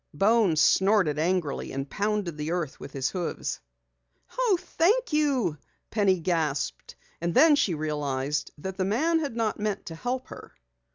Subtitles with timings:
[0.15, 3.59] Bones snorted angrily and pounded the earth with his hoofs.
[4.35, 5.59] "Oh, thank you!"
[5.91, 10.55] Penny gasped, and then she realized that the man had not meant to help her.